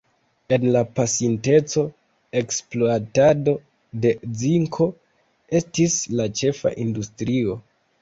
En 0.55 0.63
la 0.75 0.79
pasinteco, 0.99 1.83
ekspluatado 2.41 3.55
de 4.07 4.17
zinko 4.43 4.91
estis 5.63 6.03
la 6.19 6.31
ĉefa 6.43 6.77
industrio. 6.89 7.63